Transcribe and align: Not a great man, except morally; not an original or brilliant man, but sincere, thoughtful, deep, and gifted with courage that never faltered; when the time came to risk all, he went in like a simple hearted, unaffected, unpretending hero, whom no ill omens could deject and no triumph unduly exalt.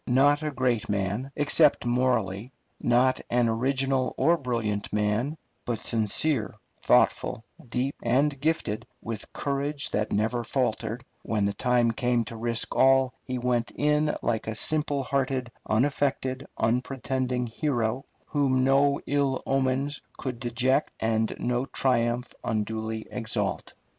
Not 0.07 0.41
a 0.41 0.49
great 0.49 0.89
man, 0.89 1.31
except 1.35 1.85
morally; 1.85 2.51
not 2.79 3.21
an 3.29 3.47
original 3.47 4.15
or 4.17 4.35
brilliant 4.35 4.91
man, 4.91 5.37
but 5.63 5.77
sincere, 5.77 6.55
thoughtful, 6.81 7.43
deep, 7.69 7.93
and 8.01 8.41
gifted 8.41 8.87
with 8.99 9.31
courage 9.31 9.91
that 9.91 10.11
never 10.11 10.43
faltered; 10.43 11.05
when 11.21 11.45
the 11.45 11.53
time 11.53 11.91
came 11.91 12.25
to 12.25 12.35
risk 12.35 12.75
all, 12.75 13.13
he 13.21 13.37
went 13.37 13.69
in 13.75 14.15
like 14.23 14.47
a 14.47 14.55
simple 14.55 15.03
hearted, 15.03 15.51
unaffected, 15.69 16.47
unpretending 16.57 17.45
hero, 17.45 18.03
whom 18.25 18.63
no 18.63 18.99
ill 19.05 19.43
omens 19.45 20.01
could 20.17 20.39
deject 20.39 20.91
and 20.99 21.35
no 21.37 21.67
triumph 21.67 22.33
unduly 22.43 23.05
exalt. 23.11 23.75